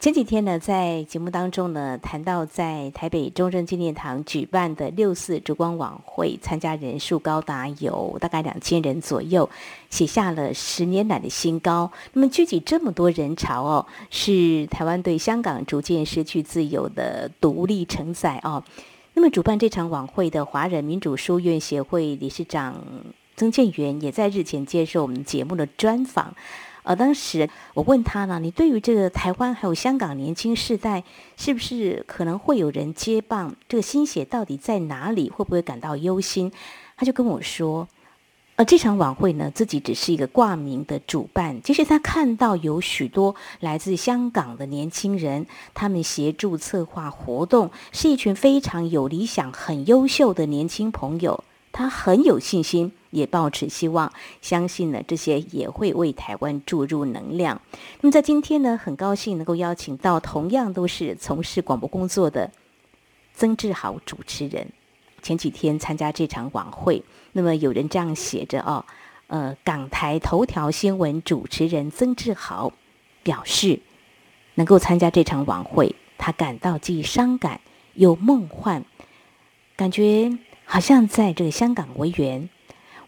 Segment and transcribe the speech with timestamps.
[0.00, 9.46] 前几天呢，在节目当中呢，谈到在台北中正纪念堂举办的六四烛光晚会，参加人数高达有大概两千人左右，
[9.90, 11.92] 写下了十年来的新高。
[12.14, 18.64] 那么聚集这么多人潮哦，是台湾对香港逐渐失去自由的独立承载哦。
[19.12, 22.82] 那么主办这场晚会的华人民主书院协会理事长
[23.36, 26.34] 曾建元，也在日前接受我们节目的专访。
[26.90, 31.04] 呃，当时我问他呢，你对于这个台湾还有香港年轻世代，
[31.36, 33.54] 是不是可能会有人接棒？
[33.68, 35.30] 这个心血到底在哪里？
[35.30, 36.50] 会不会感到忧心？
[36.96, 37.86] 他就跟我说，
[38.56, 41.62] 呃，这场晚会呢，自己只是一个挂名的主办。
[41.62, 51.44] 其实他看到有许多来自香港的年轻人，他们协助策划活动，是一群非常有理想、很优秀的年轻朋友。
[51.72, 57.60] 他很有信心，也抱持希望，相信呢这些也会为台湾注入能量。
[58.00, 62.50] 那么在今天呢，很高兴能够邀请到同样都是从事广播工作的
[63.34, 64.66] 曾志豪主持人。
[65.22, 68.84] 前几天参加这场晚会，那么有人这样写着哦，
[69.28, 72.72] 呃，港台头条新闻主持人曾志豪
[73.22, 73.80] 表示，
[74.54, 77.60] 能够参加这场晚会，他感到既伤感
[77.94, 78.82] 又梦幻，
[79.76, 80.36] 感觉。
[80.72, 82.48] 好像在这个香港维园，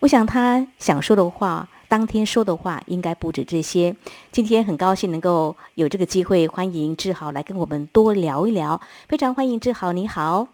[0.01, 3.95] 我想他想说的话，当天说的话应该不止这些。
[4.33, 8.81] 今天很高兴能够有这个机会，欢迎志豪来跟我们多聊一聊。
[9.09, 10.49] 非常欢迎志豪，你好。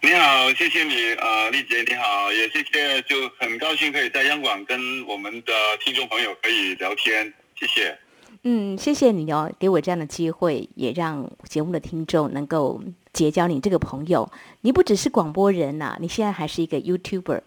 [0.00, 5.52] 你好，谢谢你，呃，丽姐你好，也谢谢，就很高兴可以在央广跟我们的
[5.84, 7.98] 听众朋友可以聊天，谢谢。
[8.44, 12.80] 嗯，谢谢你哦，给我这样的机会，也让节目的听众能够。
[13.10, 14.30] 结交你这个朋友，
[14.68, 17.40] 你不只是广播人呐，你现在还是一个 YouTuber。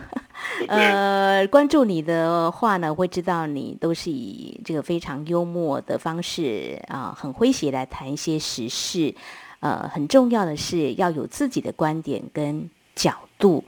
[0.66, 9.14] 呃，关注你的话呢，会知道你都是以这个非常幽默的方式啊，很诙谐来谈一些时事。
[9.60, 13.62] 呃，很重要的是要有自己的观点跟角度。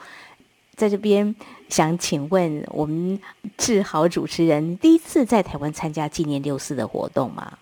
[0.75, 1.37] 在这边
[1.69, 3.21] 想请问我们
[3.59, 7.59] 志豪主持人，第一次在台湾参加纪念六四的活动吗？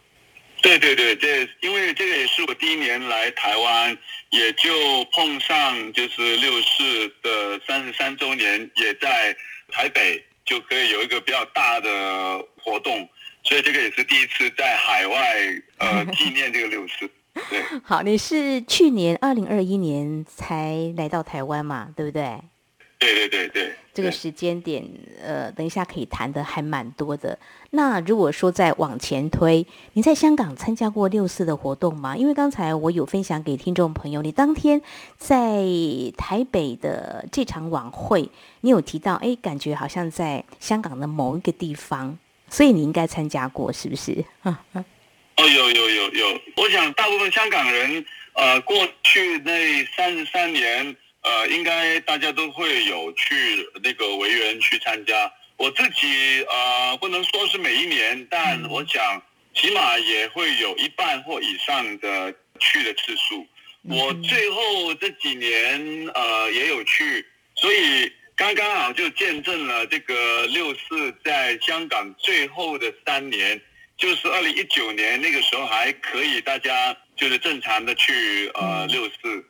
[0.64, 3.96] 对对对，这因为这个也是我第一年来台湾，
[4.30, 9.36] 也就碰上就是六四的三十三周年，也在
[9.70, 13.06] 台北就可以有一个比较大的活动，
[13.42, 15.36] 所以这个也是第一次在海外
[15.76, 17.10] 呃纪念这个六四。
[17.50, 22.40] 对，好，你是去年二零二一年才来到台湾嘛，对不对？
[23.04, 24.82] 对对对对，这个时间点，
[25.22, 27.38] 呃，等一下可以谈的还蛮多的。
[27.70, 32.16] 那如果说再往前推，你在香港参加过六四的活动吗？
[32.16, 34.80] 因为刚才我有分享给听众朋友，你当天
[35.18, 35.62] 在
[36.16, 38.30] 台北的这场晚会，
[38.62, 42.16] 你有提到，哎，感觉好像在香港的某一个地方，
[42.48, 44.24] 所以你应该参加过，是不是？
[44.42, 44.56] 哦，
[45.36, 48.04] 有有有有，我想大部分香港人，
[48.34, 50.96] 呃，过去那三十三年。
[51.24, 55.32] 呃，应该大家都会有去那个维园去参加。
[55.56, 59.22] 我自己呃，不能说是每一年，但我想
[59.54, 63.46] 起码也会有一半或以上的去的次数。
[63.82, 67.24] 我最后这几年呃也有去，
[67.54, 73.58] 所以刚刚好就见证了这个六四在香港最后的三年，
[73.96, 79.42] 就是二零一九年那个时候还可以大家就是正常的去呃六四。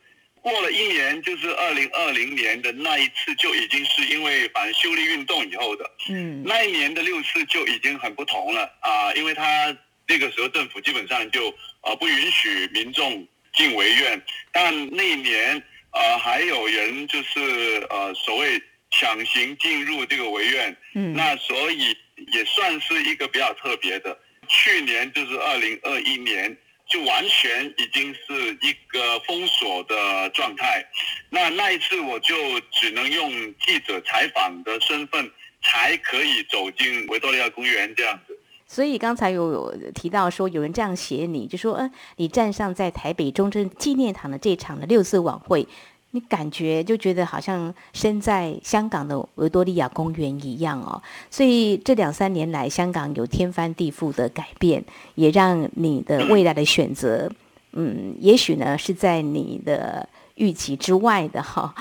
[0.45, 5.91] 过了一年，就是二零二零年的那一次，就已经是因为反修例运动以后的。
[6.11, 9.75] 嗯，那一年的六四就已经很不同了啊，因为他
[10.07, 11.47] 那个时候政府基本上就
[11.81, 14.23] 呃不允许民众进维院，
[14.53, 15.63] 但那一年
[15.93, 20.77] 呃还有人就是呃所谓强行进入这个维院。
[20.95, 21.97] 嗯，那所以
[22.35, 24.15] 也算是一个比较特别的。
[24.47, 26.55] 去年就是二零二一年。
[26.95, 30.87] 就完全已经是一个封锁的状态，
[31.29, 32.37] 那那一次我就
[32.71, 33.33] 只能用
[33.67, 35.29] 记者采访的身份
[35.61, 38.39] 才可以走进维多利亚公园这样子。
[38.69, 45.67] 所以刚才有有提到说有人这样写你，就说嗯，你站上在台北中正纪念堂的这场的六四晚会。
[46.15, 54.85] 你感觉就觉得好像身在香港的维多利亚公园一样哦，所以这两三年来，香港有天翻地覆的改变，
[55.17, 57.29] 也让你的未来的选择，
[57.73, 61.75] 嗯，也许呢是在你的预期之外的哈。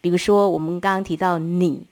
[0.00, 1.86] 比如说，我们刚刚提到你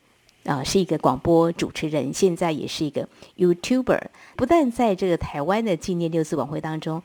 [0.46, 4.02] 啊，是一个广播主持人，现在也是一个 YouTuber。
[4.35, 7.00] 不但在这个台湾的纪念六四晚会当中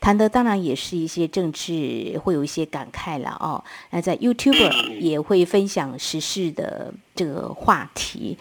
[0.00, 3.62] 谈的，当然也是一些政治，会有一些感慨了哦。
[3.90, 8.38] 那在 YouTuber 也会分享时事的这个话题。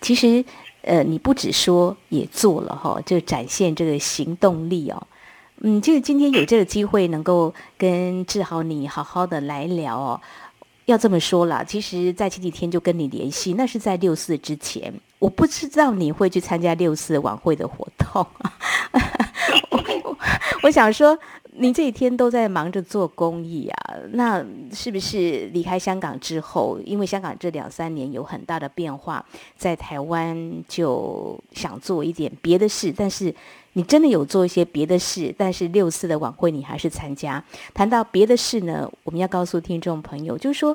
[0.00, 0.44] 其实，
[0.82, 5.06] 呃，你不只说，也做了哈，就展现这个行动力哦。
[5.60, 10.20] 嗯，就是今天有这个机会，能够跟志豪你好好的来聊哦。
[10.84, 18.24] 要这么说啦，其实，在前几天就跟你联系，那是在六四之前，我不知道你会去参加六四晚会的活动。
[20.66, 21.16] 我想说，
[21.52, 29.24] 你这几天都在忙着做公益啊，那是不是离开香港之后，因为香港这两三年有很大的变化，
[29.56, 33.34] 在台湾就想做一点别的事，但是。
[33.74, 37.44] 你真的有做一些别的事，但是六四的晚会你还是参加。
[37.74, 40.74] 谈到别的事呢，我们要告诉听众朋友，就是说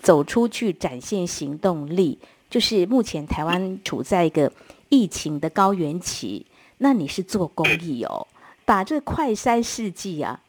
[0.00, 2.18] 走出去展现行动力，
[2.50, 4.50] 就是目前台湾处在一个
[4.88, 6.44] 疫情的高原期，
[6.78, 8.26] 那你是做公益哦，
[8.64, 10.40] 把这快筛试剂啊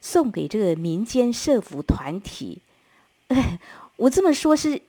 [0.00, 2.60] 送给这个民间社服团体。
[3.96, 4.80] 我这么说，是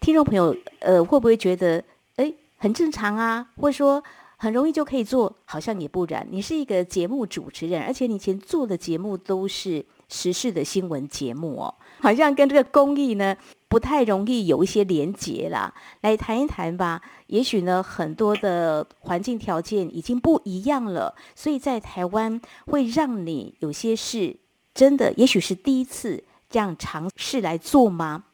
[0.00, 1.82] 听众朋友呃会不会觉得
[2.16, 4.02] 哎很正常啊，或者说？
[4.40, 6.24] 很容易就可以做，好像也不然。
[6.30, 13.36] 你是一个节目主持人，而且你以前做的节目都是时事的新闻节目哦，好像跟这个公益呢
[13.68, 15.74] 不太容易有一些连结啦。
[16.00, 17.02] 来谈一谈吧。
[17.26, 24.36] 也许呢，很多的环境条件已经不一样了，所以在台湾会让你有些事
[24.74, 28.24] 真的，也许是第一次这样尝试来做吗？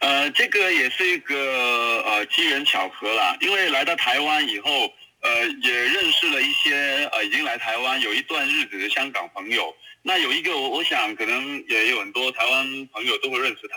[0.00, 4.70] 呃，这个也是一个呃机缘巧合啦，因为来到台湾以后。
[5.24, 9.72] 呃，也认识了一些呃，已经来台湾有一段日子的香港朋友。
[10.02, 13.76] 那有一个，我我想可能也有很多台湾朋友都会认识他，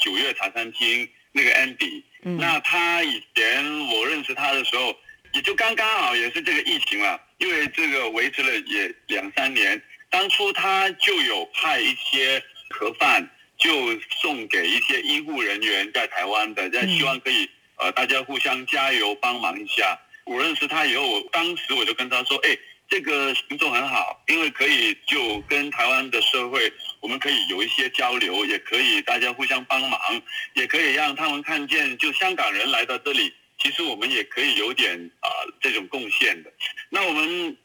[0.00, 2.02] 九月茶餐厅那个 Andy。
[2.24, 2.36] 嗯。
[2.38, 4.96] 那他以前我认识他的时候，
[5.32, 9.80] 也就刚刚好也是这个疫情了，因为这个维持了也两三年。
[10.10, 13.70] 当初他就有派一些盒饭，就
[14.20, 19.96] 送给一些医护人员在台湾的，在希望可以呃大家互相加油帮忙一下。
[20.24, 22.58] 我认识他以后，我当时我就跟他说：“哎，
[22.88, 30.00] 这个行动很好，因为可以就跟台湾的社会，我们可以有一些交流，也可以大家互相帮忙，
[30.54, 35.28] 也可以让他们看见，就香港人来到这里，其实我们也可以有点啊
[35.60, 36.52] 这种贡献的。
[36.88, 37.56] 那我们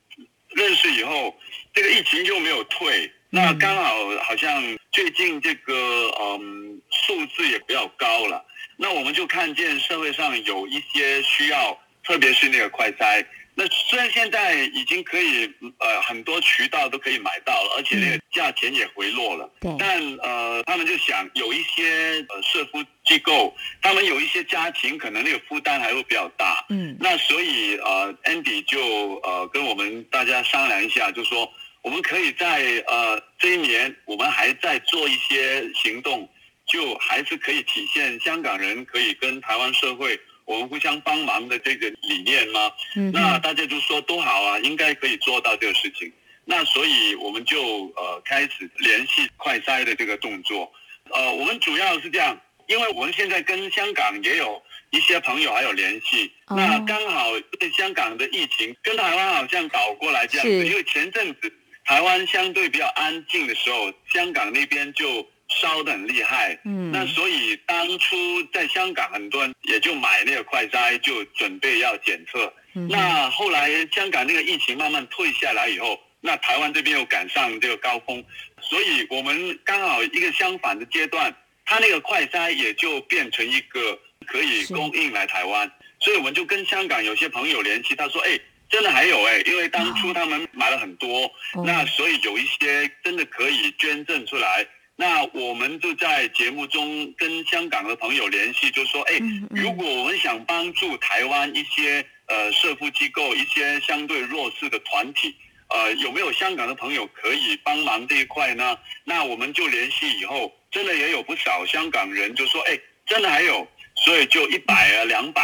[0.49, 1.37] 认识以后，
[1.73, 3.93] 这个疫情就没有退，那刚好
[4.23, 8.45] 好像最近这个嗯数字也比较高了，
[8.77, 13.25] 那我们就看见社会上有一些需要。”特别是那个快筛，
[13.57, 15.49] 那虽然现在已经可以
[15.79, 19.49] 呃很多渠道都可以买到了，而且那个价钱也回落了。
[19.61, 19.73] 对。
[19.79, 26.65] 但呃，他们就想有一些呃社福机构，他们有一些家庭可能那个负担还会比较大。
[26.67, 26.97] 嗯。
[26.99, 31.49] 那所以呃，Andy 就呃跟我们大家商量一下，就说
[31.81, 36.29] 我们可以在呃这一年，我们还在做一些行动，
[36.67, 40.19] 就还是可以体现香港人可以跟台湾社会。
[40.45, 42.71] 我们互相帮忙的这个理念吗？
[42.95, 46.11] 嗯，那大家就说多好啊，应该可以做到这个事情。
[46.45, 47.59] 那所以我们就
[47.95, 50.71] 呃开始联系快筛的这个动作。
[51.09, 54.61] 呃，我们主要是这样，因为我们现在跟香港也有
[54.91, 56.31] 一些朋友还有联系。
[56.47, 57.31] 那刚好
[57.75, 61.51] 香港的疫情跟台湾好像倒过来这样子，因为前阵子
[61.83, 65.27] 台湾相对比较安静的时候，香港那边就。
[65.59, 68.15] 烧的很厉害，嗯，那所以当初
[68.53, 72.53] 在香港很多人也就买那个快筛，就准备要检测。
[72.89, 78.23] 那后来香港那个疫情慢慢退下来以后，那台湾这边又赶上这个高峰，
[78.59, 81.33] 所以我们刚好一个相反的阶段，
[81.63, 83.97] 它那个快筛也就变成一个
[84.27, 85.71] 可以供应来台湾，
[86.01, 88.37] 所以我们就跟香港有些朋友联系，他说：“哎，
[88.69, 91.31] 真的还有哎，因为当初他们买了很多，
[91.63, 105.35] 那所以有一些真的可以捐赠出来。”那我们就在节目中跟香港的朋友联系，就说：哎，如果我们想帮助台湾一些呃社福机构、一些相对弱势的团体，
[105.67, 108.77] 呃，有没有香港的朋友可以帮忙这一块呢？
[109.03, 115.41] 那我们就联系以后，真的也有不少香港人就说：哎，真的还有，所以就一百啊、两百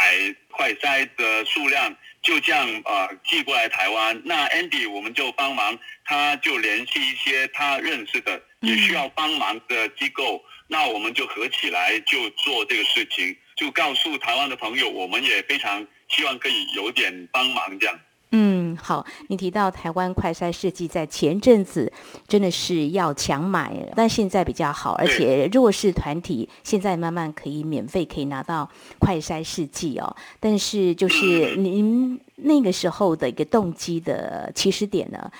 [0.50, 1.94] 块塞的数量。
[2.22, 4.22] 就这样啊，寄过来台湾。
[4.24, 10.42] 那 Andy 我们就帮忙，他就联系一些他认识的也需要帮忙的机构。
[10.68, 17.94] 那我们就合起来就做这个事情，就告诉台湾的朋友，我们也非常希望可以有点帮忙这样。
[18.30, 18.62] 嗯。
[18.72, 21.92] 嗯，好，你提到台湾快筛试剂在前阵子
[22.26, 30.16] 真的是要强买，但现在比较好，而且弱势团体现在慢慢可以免费可以拿到快筛试剂哦。
[30.40, 35.30] 但是就是您那个时候的一个动机的起始点呢，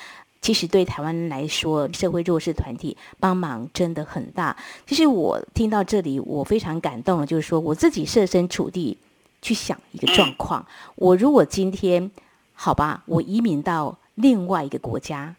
[0.42, 4.54] 其实对台湾来说，社会弱势团体帮忙真的很大。
[4.86, 8.98] 其实我听到这里，我非常感动，就是说我自己设身处地
[9.40, 12.10] 去想一个状况，我如果今天。
[12.54, 15.34] 好吧，我移民到另外一个国家，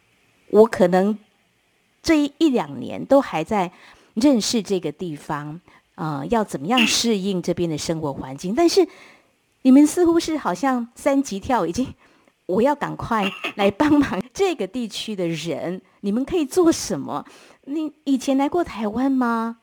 [0.50, 1.18] 我可能
[2.02, 3.72] 这一两年都还在
[4.16, 5.62] 认识这个地方，
[5.96, 8.54] 呃，要怎么样适应这边的生活环境。
[8.54, 8.86] 但是
[9.62, 11.94] 你们似乎是好像三级跳，已经
[12.46, 15.82] 我要赶快 来帮忙这个地区的人。
[16.02, 17.26] 你们可以做什么？
[17.66, 19.58] 你以前来过台湾吗？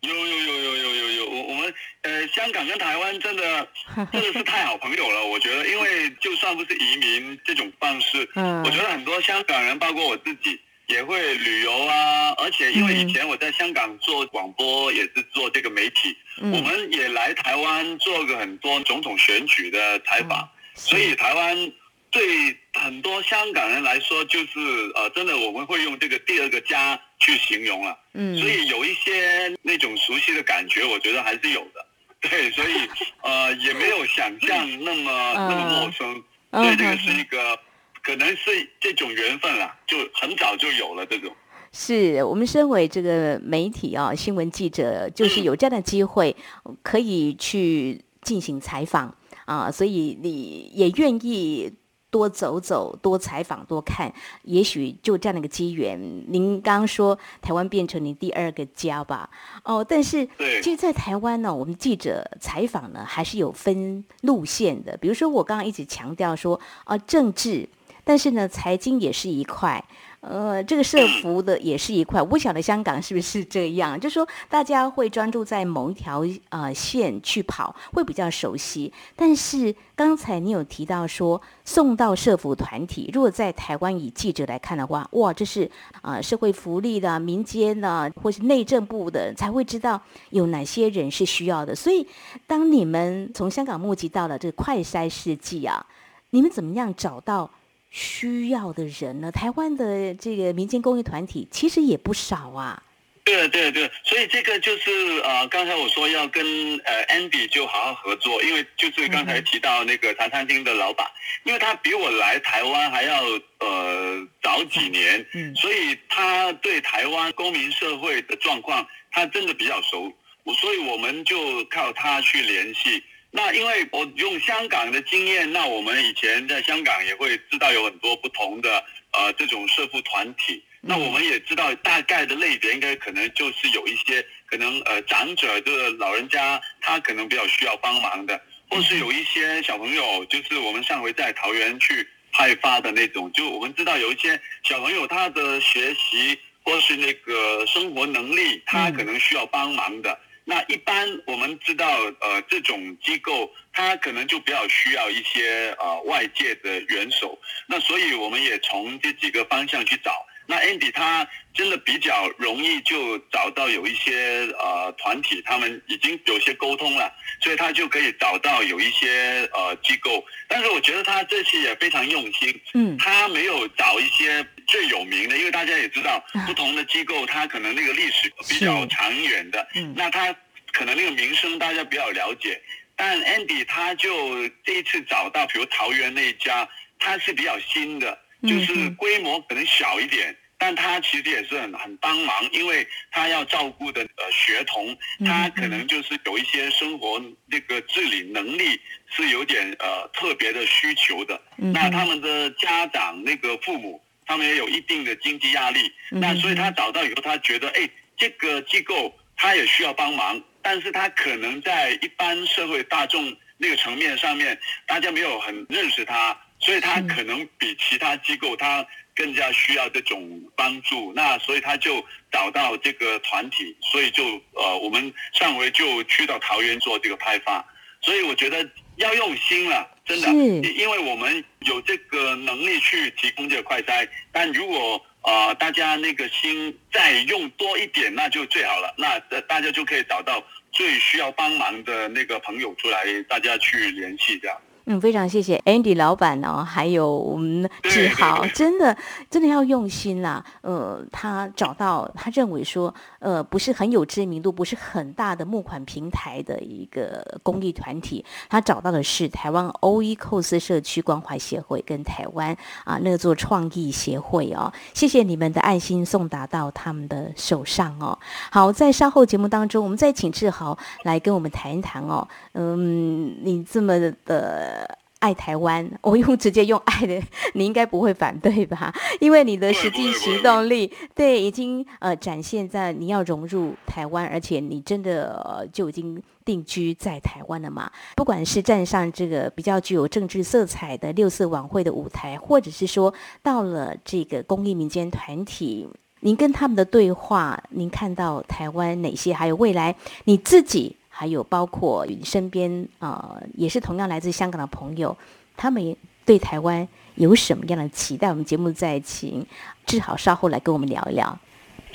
[0.00, 3.68] 有有有有有有有，我我们呃，香港跟台湾真的
[4.10, 21.72] 真的是太好朋友了，我觉得，因为就算不是移民这种方式，嗯，我觉得很多香港人，包括我自己，也会旅游啊，而且因为以前我在香港做广播，也是做这个媒体，我们也来台湾做个很多总统选举的采访，所以台湾。
[22.10, 24.58] 对很多香港人来说，就是
[24.96, 27.96] 呃，真的我们会用这个第二个家去形容了。
[28.14, 31.86] 嗯，所以有一些那种熟悉的感觉，我觉得还是有的。
[32.20, 32.88] 对，所以
[33.22, 36.22] 呃，也没有想象那么那么陌生。
[36.50, 37.56] 对，这个是一个
[38.02, 41.32] 可能是这种缘分啦，就很早就有了这种。
[41.72, 46.34] 是我们身为这个媒体啊，新闻记者，就是有这样的机会
[46.82, 51.72] 可以去进行采访啊，所以你也愿意。
[52.10, 54.12] 多走走，多采访，多看，
[54.42, 55.98] 也许就这样的一个机缘。
[56.28, 59.30] 您刚刚说台湾变成您第二个家吧？
[59.64, 60.28] 哦，但是
[60.62, 64.96] 其实，在台湾呢，我们记者采访呢，还是有分路线的。
[64.96, 67.68] 比如说，我刚刚一直强调说，啊，政治，
[68.04, 69.84] 但是呢，财经也是一块。
[70.20, 78.92] 呃，这个社服的也是一块，我不晓得香港是不是这样，就说大家会专注在某一条呃线去跑，会比较熟悉。
[79.16, 85.70] 但是刚才你有提到说，送到社服团体，如果在台湾以记者来看的话，哇，这是
[86.02, 89.98] 啊社会福利的、民间的或是内政部的才会知道
[90.28, 91.74] 有哪些人是需要的。
[91.74, 92.06] 所以
[92.46, 95.86] 当你们从香港募集到了这个快筛试剂啊，
[96.28, 97.50] 你们怎么样找到？
[97.90, 99.30] 需要的人呢？
[99.32, 102.82] 台湾的这个民间公益团体其实也不少啊。
[103.22, 104.90] 对对对，所以这个就是
[105.22, 106.44] 呃，刚才我说要跟
[106.84, 111.06] 呃 Andy 就好好合作，因为就是刚才提到那个茶餐厅的老板，
[111.44, 113.22] 因为他比我来台湾还要
[113.58, 123.02] 呃早几年，嗯，所以他对台湾公民社会的状况他真的比较熟，我所以我们就靠他去联系。
[123.32, 130.62] 那因为我用香港的经验，那我们以前在香港也会知道有很多不同的呃这种社福团体。
[130.82, 150.18] 那我们也知道大概的类别应该可能就是有一些可能呃长者的老人家他可能比较需要帮忙的，或是有一些小朋友，就是我们上回在桃园去派发的那种，就我们知道有一些小朋友他的学习或是那个生活能力，他可能需要帮忙的。
[150.50, 151.88] 那一般我们知道，
[152.20, 157.38] 呃，这种机构它可能就比较需要一些呃外界的援手。
[157.68, 160.10] 那所以我们也从这几个方向去找。
[160.48, 170.24] 那 Andy 他真的比较容易就找到有一些呃团体，他们已经有些沟通了，所以他就可以找到有一些呃机构。
[170.48, 180.34] 但是我觉得他这次也非常用心，嗯，他没有找一些最有名的，因为大家也知道，不同的机构它可能那个历史比较长远的，嗯，那他
[180.72, 182.58] 可能那个名声大家比较了解。
[182.96, 188.18] 但 Andy 他就这一次找到，比如桃园那一家，他是比较新的。
[188.42, 194.96] 就是规模可能小一点，但他其实也是很很帮忙，因为他要照顾的呃学童，
[195.26, 201.38] 他可能就是有一些生活那个自理能力是有点呃特别的需求的。
[201.56, 205.92] 那他们的家长那个父母，他们也有一定的经济压力。
[206.08, 214.56] 那所以他找到以后，他觉得哎，这个机构他也需要帮忙，但是他可能在一般社会大众那个层面上面，
[214.86, 216.38] 大家没有很认识他。
[216.60, 224.22] 所以他可能比其他机构他更加需要这种帮助，那所以他就找到这个团体，所以就
[224.52, 227.64] 呃我们上回就去到桃园做这个派发，
[228.00, 230.28] 所以我觉得要用心了，真的，
[230.70, 240.42] 因为我们有这个能力去提供这个快筛，但如果呃大家那个心再用多一点，那就最好了，那大家就可以找到
[240.72, 244.56] 最需要帮忙的那个朋友出来，大家去联系这样。
[244.86, 248.96] 嗯，非常谢谢 Andy 老板哦，还有我们志豪，真的
[249.28, 250.42] 真的要用心啦。
[250.62, 264.72] 呃，他找到他认为说，呃，不是很有知名度，不是很大的募款平台的一个公益团体，他找到的是台湾欧伊寇斯社区关怀协会跟台湾啊那座创意协会哦。
[264.92, 268.18] 谢谢你们的爱心送达到他们的手上哦。
[268.50, 272.26] 好，在稍后节目当中，我们再请志豪来跟我们谈一谈哦。
[272.52, 274.98] 嗯，你这么的。
[275.20, 277.22] 爱台湾， 我用直接用爱的，
[277.54, 278.92] 你应该不会反对吧？
[279.20, 287.90] 因为你的实际行动力，对，已经呃展现在你要融入台湾，而且你真的就已经定居在台湾了嘛。
[288.16, 293.12] 不管是站上这个比较具有政治色彩的六四晚会的舞台，或者是说
[293.42, 295.88] 到了这个公益民间团体，
[296.20, 299.32] 您跟他们的对话，您看到台湾哪些？
[299.32, 300.96] 还有未来你自己？
[301.20, 305.14] 还有包括你身边啊，也是同样来自香港的朋友，
[305.54, 308.30] 他们对台湾有什么样的期待？
[308.30, 309.46] 我们节目再请
[309.84, 311.26] 志豪稍后来跟我们聊一聊。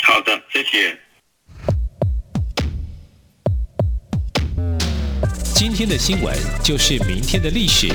[0.03, 0.95] 好的，谢谢。
[5.55, 7.87] 今天的新闻就是明天的历史，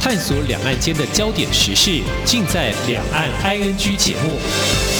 [0.00, 4.97] 探索两岸间的焦点时事，尽在《两岸 ING》节目。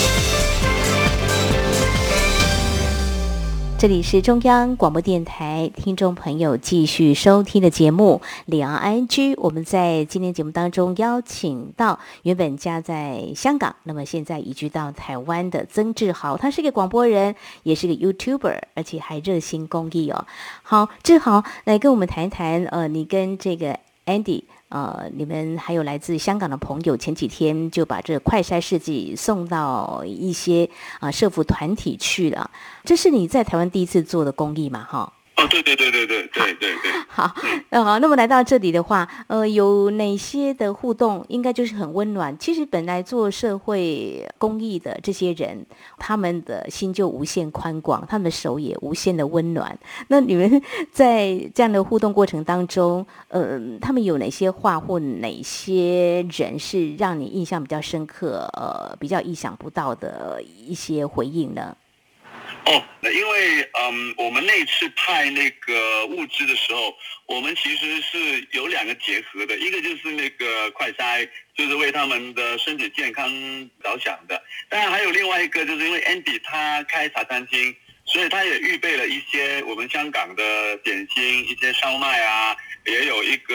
[3.78, 9.36] 这里是中央广播电台听众朋友继续收听的节目《两岸 I N G》。
[9.40, 20.26] 我们在今天节目当中邀请到原本家在香港，那么现在移居到台湾的曾志豪，他是个广播人，也是个 YouTuber，而且还热心公益哦。
[20.64, 24.42] 好，志豪来跟我们谈一谈，呃，你跟这个 Andy。
[24.68, 30.68] 呃，你们还有来自香港的朋友，前几天就把这快筛试剂送到一些
[31.00, 32.50] 啊社服团体去了。
[32.84, 34.84] 这是你在台湾第一次做的公益嘛？
[34.84, 35.12] 哈。
[35.38, 36.92] 哦，对对对对对对对对。
[37.06, 37.32] 好，
[37.70, 41.24] 那好，那么来到这里的话，呃，有哪些的互动？
[41.28, 42.36] 应该就是很温暖。
[42.38, 45.64] 其实本来做社会公益的这些人，
[45.96, 49.78] 他们的心就无限宽广，他们的手也无限的温暖。
[50.08, 58.48] 那你们 在这样的互动过程当中，呃，他们有哪些话或哪些人是让你印象比较深刻？
[58.54, 61.76] 呃，比较意想不到的一些回应呢？
[62.68, 71.26] 哦，那因为嗯，我们那次派那个物资的时候，我们其实是有两个结合的，一个就是那个快筛，
[71.56, 73.26] 就是为他们的身体健康
[73.82, 74.42] 着想的。
[74.68, 82.54] 当然还有另外一个，就是因为 Andy 他开茶餐厅，所以他也预备了一些我们香港的点心，一些烧麦啊，
[82.84, 83.54] 也有一个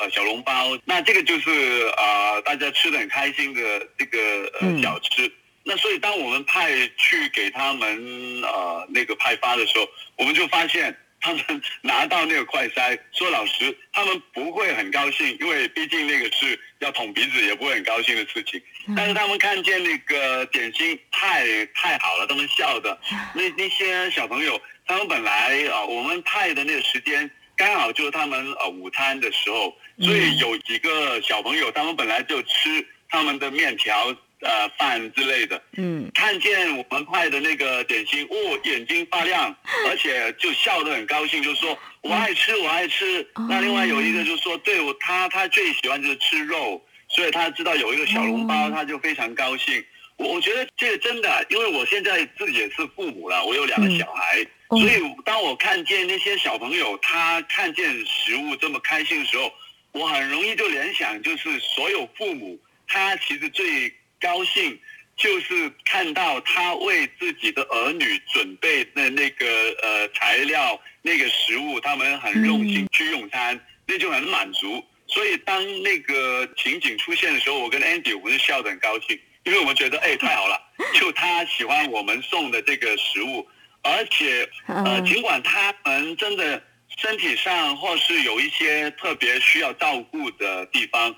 [0.00, 0.78] 呃小笼包。
[0.86, 5.30] 那这个就是啊，大家吃的很开心的这个呃小吃。
[5.66, 11.42] 那所以，当我们派去给他们呃那个派发的时候，我们就发现他们
[11.80, 18.60] 拿到那个快筛，说老实，他们不会很高兴，因为毕竟那个是要捅鼻子，也不会很高兴的事情。
[18.94, 22.98] 但是他们看见那个点心太太好了，他们笑的。
[23.34, 34.14] 那那些小朋友，他们本来啊，我们派的那个时间刚好就是他们呃午餐的时候，所以有几个小朋友，他们本来就吃他们的面条。
[34.44, 39.56] 呃，饭之类的，嗯，看见我们派的那个点心，哦，眼睛发亮，
[39.88, 43.26] 而且就笑得很高兴，就说我爱吃，我爱吃。
[43.48, 46.78] 那另外有一个就说，对我他他最喜欢就是吃肉，
[47.08, 49.82] 所以他知道有一个小笼包，他就非常高兴。
[50.16, 59.50] 我我觉得这个真的，因为我现在自己也是父母了，我有两个小孩，所以当我看见那些小朋友他看见食物这么开心的时候，
[59.92, 63.90] 我很容易就联想，就是所有父母他其实最。
[64.24, 64.80] 高兴
[65.16, 69.46] 就是看到他为自己的儿女准备的那个
[69.82, 74.82] 呃材料、那个食物，他们很用心去用餐，那就很满足。
[75.06, 80.58] 所以当那个情景出现的时候，我跟 Andy 我们是笑得很高兴，因为我们觉得哎太好了，
[80.98, 83.46] 就他喜欢我们送的这个食物，
[83.82, 86.60] 而且呃尽管他们真的
[86.96, 91.14] 身体上或是有一些特别需要照顾的地方。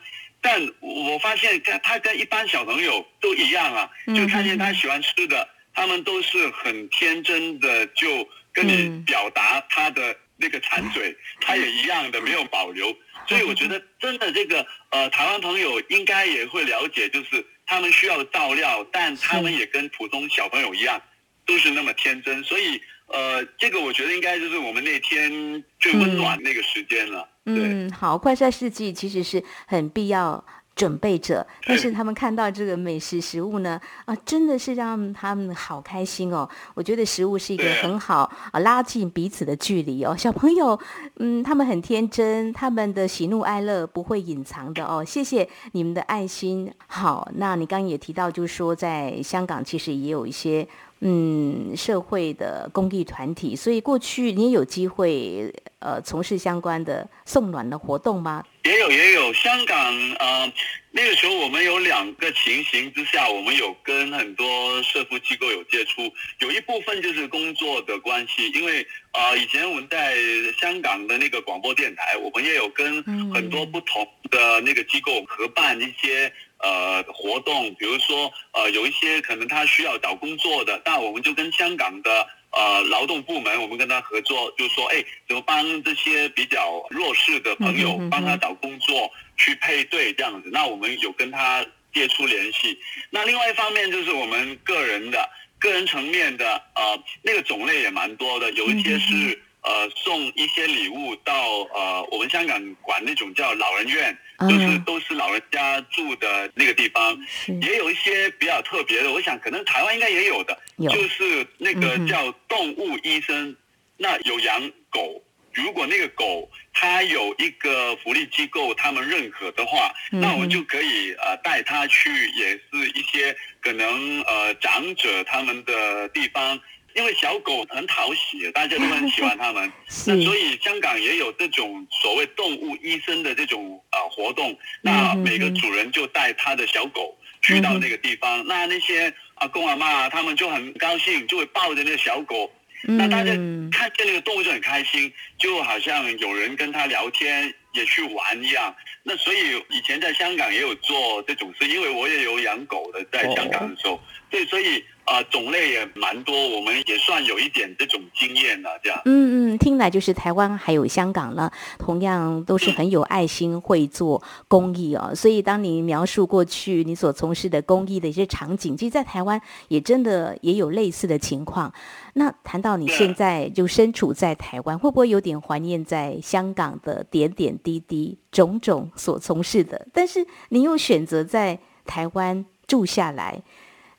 [0.48, 12.96] 但我发现，跟他跟一般小朋友都一样啊，就看见他喜欢吃的，他们都是很天真的，就跟你表达他的那个馋嘴， 他也一样的没有保留。
[13.26, 21.02] 所以我觉得，真的这个呃，台湾朋友应该也会了解，就是他们需要照料，但他们也跟普通小朋友一样，
[21.44, 22.44] 都是那么天真。
[22.44, 27.28] 所以呃，这个我觉得应该就是我们那天最温暖那个时间了。
[27.46, 36.46] 嗯，好，快筛试剂其实是很必要准备者，但是 他们看到这个美食食物呢，啊，真的是让他们好开心哦。
[36.74, 40.14] 我觉得食物是一个很好啊，拉近彼此的距离哦。
[40.16, 40.78] 小朋友，
[41.16, 45.02] 嗯，他们很天真，他们的喜怒哀乐不会隐藏的哦。
[45.02, 46.70] 谢谢你们的爱心。
[46.88, 50.68] 好，那你刚刚也提到，就是说在香港其实也有一些。
[51.00, 58.42] 嗯，社会的公益团体，所以过去你也有机会呃从事相关的送暖的活动吗？
[58.64, 59.76] 也有也有，香港
[60.18, 60.50] 呃
[60.92, 70.16] 那个时候我们有两个情形之下，我们有跟很多社福机构有接触，有一部分就是工作的关系，因为呃以前我们在
[70.58, 73.02] 香港的那个广播电台，我们也有跟
[73.34, 76.32] 很多不同的那个机构合办一些。
[76.58, 90.48] 呃，活动，比如说，呃，有一些可能他需要找工作的，那我们就跟香港的呃劳动部门，我们跟他合作，就说，哎，怎么帮这些比较弱势的朋友帮他找工作，去配对这样子。
[90.50, 92.78] 那我们有跟他接触联系。
[93.10, 99.42] 那另外一方面就是我们个人的个人层面的，呃，那个种类也蛮多的，有一些是。
[99.62, 101.34] 呃，送一些礼物到
[101.74, 107.18] 呃，我们香港管那种叫老人院，就是都是老人家住的那个地方，
[107.62, 110.58] 也有一些比较特别的，我想可能台湾应该也有的，
[110.90, 113.56] 就是那个叫动物医生，
[113.96, 115.22] 那有养狗，
[115.52, 126.60] 如果那个狗它有一个福利机构他们认可的话，那我们就可以呃带它去，也是一些可能呃长者他们的地方。
[126.96, 129.70] 因为小狗很讨喜，大家都很喜欢它们，
[130.06, 134.58] 那所以香港也有这种所谓动物医生的这种呃活动。
[134.80, 142.50] 那每个主人就带他的小狗去到那个地方，那那些阿公阿妈他们就很高兴，就会抱着那个小狗。
[142.88, 143.30] 那大家
[143.70, 148.74] 看见那个动物就很开心，就好像有人跟他聊天，也去玩一样。
[149.02, 154.82] 那所以以前在香港也有做这种事，因为我也有养狗的，在香港的时候，对，所以。
[155.06, 159.00] 啊，种类也蛮多，我们也算有一点这种经验了，这样。
[159.04, 165.14] 嗯嗯，听来就是台湾还有香港呢，同样都是很有爱心，会做公益哦。
[165.14, 171.72] 所以当你描述过去你所从事的公益的一些场景，其实，在台湾也真的也有类似的情况。
[172.14, 179.86] 那谈到你现在就身处在台湾，会不会有点怀念在香港的点点滴滴、种种所从事的？
[179.92, 183.40] 但是你又选择在台湾住下来。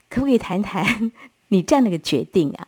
[0.10, 1.12] 可不可以谈谈
[1.50, 2.68] 你这样的一个决定啊？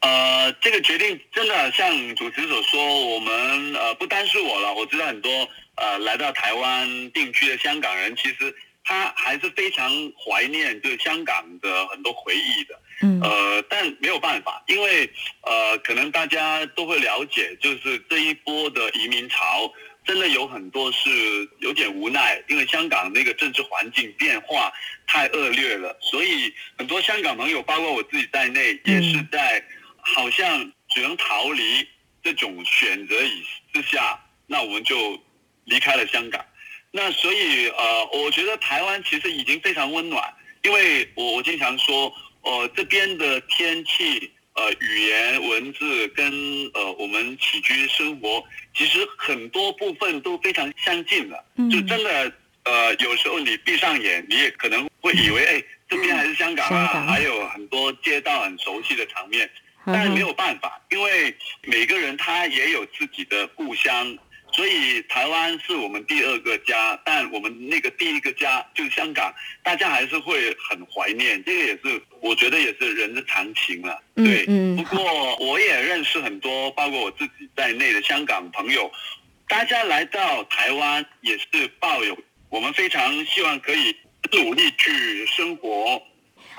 [0.00, 12.80] 呃，这个决定真的像主持所说，我们呃不单是我了，我知道很多呃来到台湾定居的香港人，其实他还是非常怀念就是香港的很多回忆的。
[13.02, 13.20] 嗯。
[13.20, 15.10] 呃，但没有办法，因为
[15.42, 19.70] 呃，可能大家都会了解，就是这一波的移民潮。
[20.06, 21.10] 真的有很多是
[21.58, 24.72] 有点无奈，因为香港那个政治环境变化
[25.06, 29.62] 太恶劣了，所以很多香港朋友，包括我自己在内，也是在
[29.98, 31.86] 好像只能逃离
[32.22, 33.42] 这种选择以
[33.74, 35.20] 之下，那我们就
[35.64, 36.44] 离开了香港。
[36.92, 44.32] 那所以呃，我觉得台湾其实已经非常温暖，因为我我经常说，呃，这边的天气。
[44.56, 46.26] 呃，语言文字跟
[46.72, 48.42] 呃我们起居生活，
[48.74, 51.44] 其实很多部分都非常相近的。
[51.70, 52.32] 就真的
[52.64, 59.48] 呃，有时候你闭上眼，你也可能会以为，哎，这边还是香港啊，还有很多街道很熟悉的场面。
[59.88, 64.18] 但是没有办法，因为每个人他也有自己的故乡。
[64.52, 71.42] 所以台湾是我们第二个家，但我们那个第一个家就是香港，大家还是会很怀念。
[71.44, 74.00] 这个也是我觉得也是人的常情了。
[74.14, 78.90] 对，不过我也认识很多，包括我自己在内的香港朋友，
[79.46, 82.16] 大家来到台湾也是抱有
[82.48, 83.94] 我们非常希望可以
[84.32, 86.00] 努力去生活。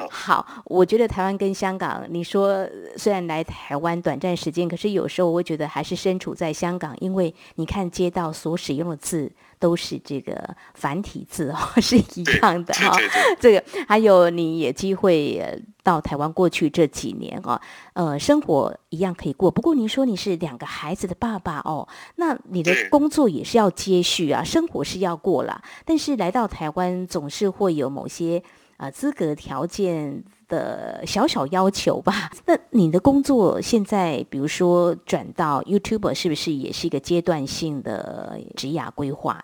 [0.10, 12.96] 好，我觉得台湾跟香港，你说虽然来台湾短暂时间，可是有时候我会觉得还是身处在香港，因为你看街道所使用的字都是这个繁体字哦， 是一样的哈。
[13.40, 15.42] 这个还有你也机会
[15.84, 17.60] 到台湾过去这几年哦，
[17.94, 19.50] 呃，生活一样可以过。
[19.50, 28.44] 不过您说你是两个孩子的爸爸哦，那你的工作也是要接续啊，生活是要过了，但是来到台湾总是会有某些。
[28.78, 32.32] 啊，资格条件的小小要求吧。
[32.46, 39.44] 那你的工作现在，比如说转到 YouTuber，是不是也是一个阶段性的职涯规划？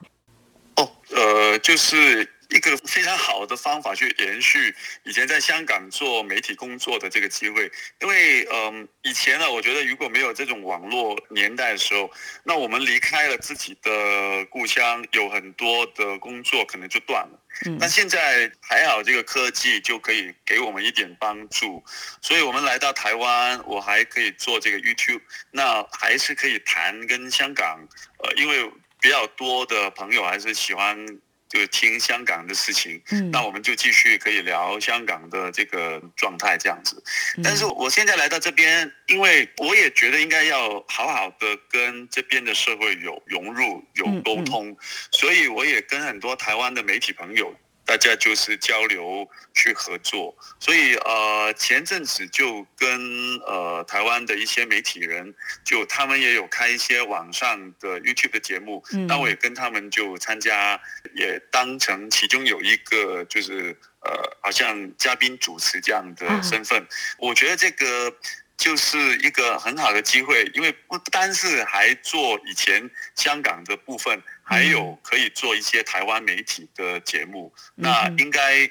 [0.77, 7.71] 哦，呃，就是一个非常好的方法去延续以前在香港做媒体工作的这个机会。
[7.99, 12.11] 因为嗯，以前呢，我觉得如果没有这种网络年代的时候，
[12.43, 17.39] 那我们离开了自己的故乡，有很多的工作可能就断了。
[17.65, 21.83] 嗯那现在还好，这个科技就可以给我们一点帮助，
[22.21, 27.79] 所以我们来到台湾，我还可以做这个 YouTube，那还是可以谈跟香港，
[28.19, 31.05] 呃，因为比较多的朋友还是喜欢
[31.53, 37.01] 就听香港的事情，嗯那我们就继续可以聊香港的这个状态这样子。
[37.37, 44.75] 嗯但是我现在来到这边，因为我也觉得应该要好好的跟这边的社会有融入、有嗯沟通，
[45.11, 47.55] 所以我也跟很多台湾的媒体朋友。
[47.85, 55.33] 大家就是交流去合作，所以呃前阵子就跟呃台湾的一些媒体人，
[55.65, 59.05] 就他们也有开一些网上的 YouTube 的节目，嗯。
[59.07, 60.79] 那我也跟他们就参加，
[61.13, 68.15] 也当成其中有一个就是呃好像嘉宾主持这样的身份，我觉得这个。
[68.55, 78.69] 就是一个很好的机会，因为不单是还做以前香港的部分，还有可以做一些台湾媒体的节目，那应该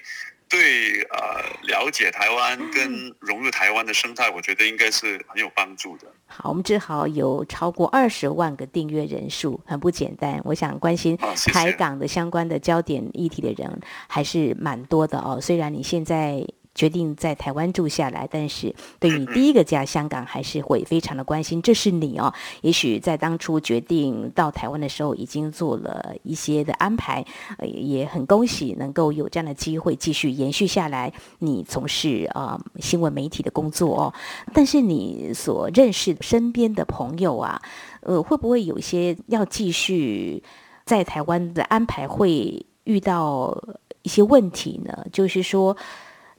[0.48, 6.06] 对呃了解台湾跟融入台湾的生态，我觉得应该是很有帮助的。
[6.26, 10.40] 好，我们志豪有超过二十万个订阅人数，很不简单。
[10.44, 15.40] 我想关心台港的相关的焦点议题的人还是蛮多的哦。
[15.40, 21.60] 虽然你现在决定在台湾住下来，但是对于你第一个家香港还是会非常的关心。
[21.60, 22.32] 这是你哦，
[22.62, 27.24] 也许在当初决定到台湾的时候，已经做了一些的安排，
[27.58, 34.14] 呃，也很恭喜能够有这样的机会继续延续下来，你从事呃新闻媒体的工作哦。
[34.54, 37.60] 但是你所认识身边的朋友啊，
[38.00, 40.42] 呃，会不会有一些要继续
[40.84, 43.62] 在台湾的安排会遇到
[44.02, 45.06] 一些问题呢？
[45.12, 45.76] 就是说，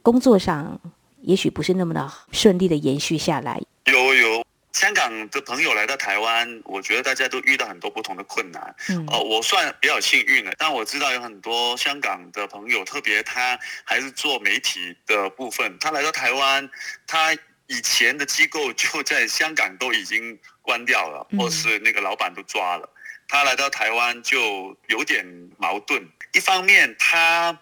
[0.04, 0.78] 工作上
[1.22, 3.58] 也许不是那么的顺利的延续下来。
[3.86, 8.76] 有有，香港的朋友来到台湾，我觉得大家都遇到很多不同的困难。
[8.90, 16.68] 嗯呃，我算比较幸运的，但我知道有很多香港的朋友，特别他还是做媒体的部分，他来到台湾，
[17.06, 17.32] 他
[17.66, 22.86] 以前的机构就在香港都已经关掉了，嗯或是那个老板都抓了。
[23.34, 25.26] 他来到台湾就有点
[25.58, 26.00] 矛盾，
[26.34, 27.58] 一方面他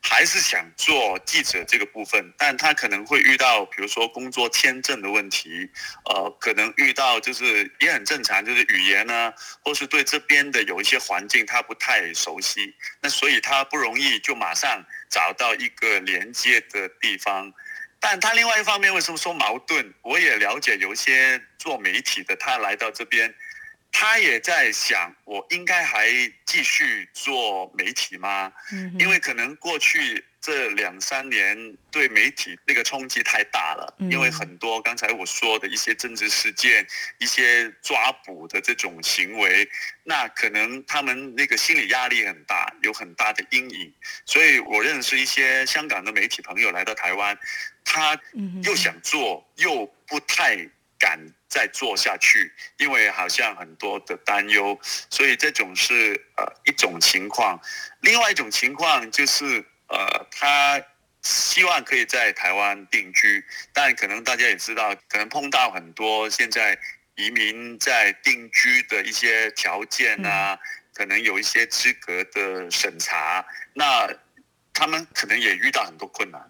[0.00, 5.68] 还是想做记者这个部分，但他可能会遇到，比如说工作签证的问题，
[6.04, 9.32] 呃，可能遇到就是也很正常，就是语言呢，
[9.64, 17.52] 或是对这边的有一些环境他不太熟悉，那所以他不容易就马上找到一个连接的地方。
[17.98, 19.92] 但他另外一方面为什么说矛盾？
[20.02, 23.34] 我也了解有些做媒体的，他来到这边，
[23.98, 26.10] 他也在想，我应该还
[26.44, 28.52] 继续做媒体吗？
[28.70, 39.66] 嗯因为可能过去这两三年对媒体那个冲击太大了，嗯因为很多刚才我说的一些政治事件、一些抓捕的这种行为，
[40.04, 43.90] 那可能他们那个心理压力很大，有很大的阴影。
[44.26, 47.38] 所以我认识一些香港的媒体朋友来到台湾，
[47.82, 48.20] 他
[48.62, 54.78] 又想做，又不太敢再做下去，因为好像很多的担忧，
[55.10, 57.60] 所以这种是呃一种情况。
[58.00, 60.82] 另外一种情况就是呃他。
[61.22, 66.78] 希望可以在台湾定居，但可能大家也知道，可能碰到很多现在
[67.16, 70.56] 移民在定居的一些条件啊，
[70.94, 74.08] 可能有一些资格的审查，那
[74.72, 76.40] 他们可能也遇到很多困难。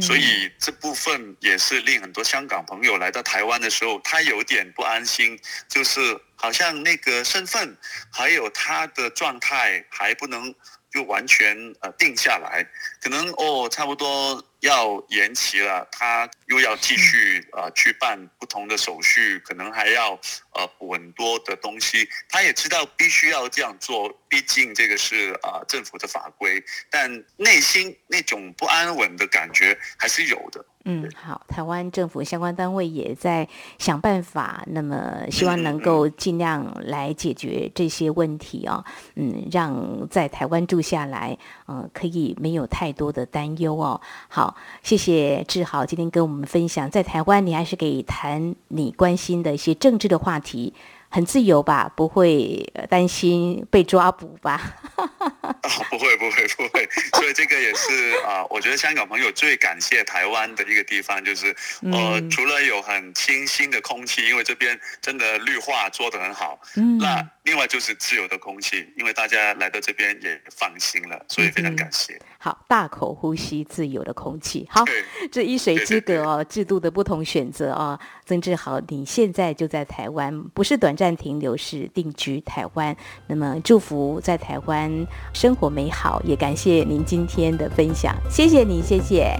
[0.00, 7.76] 所以这部分也是令很多香港朋友来到台湾的时候，他有点不安心，就是好像那个身份
[8.10, 10.54] 还有他的状态还不能
[10.90, 12.66] 就完全呃定下来，
[13.02, 20.18] 可能哦差不多要延期了，他又要继续呃去办不同的手续，可能还要
[20.54, 30.64] 呃补很多的东西，他也知道必须要这样做，毕竟这个是、呃政府的法规，但内心那种不安稳的感觉还是有的。
[30.90, 33.46] 嗯，好，台湾政府相关单位也在
[33.78, 38.82] 想办法，那么希望能够尽量来解决这些问题哦。
[39.14, 44.00] 嗯，让在台湾住下来，嗯、可以没有太多的担忧哦。
[44.28, 50.72] 好，谢谢志豪今天跟我们分享，在台湾你还是可以谈你关心的一些政治的话题。
[51.10, 54.60] 很自由吧，不会呃担心被抓捕吧？
[55.68, 61.48] 啊，不会不会不会，所以这个也是啊、我觉得香港朋友最感谢台湾的一个地方，就是
[61.92, 72.20] 呃，嗯除了有很清新的空气，因为这边真的绿化做得很好，嗯那另外就是自由的空气，因为大家来到这边也放心了，所以非常感谢。
[72.36, 74.68] 好，大口呼吸自由的空气。
[74.70, 74.84] 好，
[75.32, 77.98] 这一水之隔哦，制度的不同选择哦。
[78.26, 82.94] 曾志豪，你现在就在台湾，不是短暂停留，是定居台湾。
[83.26, 89.34] 那么祝福在台湾生活美好，也感谢您今天的分享，谢谢你，谢谢，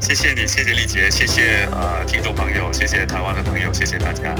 [0.00, 4.34] 谢谢你，谢谢丽杰，谢谢呃听众朋友，谢谢台湾的朋友，谢谢大家。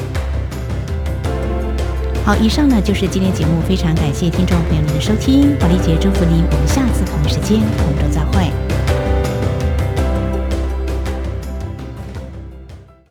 [2.31, 8.70] 好，以上呢就是今天节目，非常感谢听众朋友们的收听，宝丽姐祝福您，我们下次同一时间同州再会。